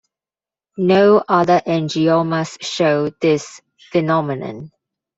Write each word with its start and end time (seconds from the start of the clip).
No 0.79 1.23
other 1.27 1.61
angiomas 1.67 2.57
show 2.63 3.11
this 3.21 3.61
phenomenon. 3.91 4.71